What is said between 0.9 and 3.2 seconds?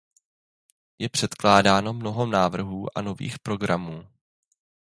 Je předkládáno mnoho návrhů a